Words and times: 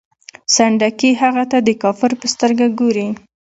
سنډکي 0.55 1.11
هغه 1.21 1.43
ته 1.51 1.57
د 1.67 1.69
کافر 1.83 2.11
په 2.19 2.25
سترګه 2.33 2.65
ګوري. 2.79 3.07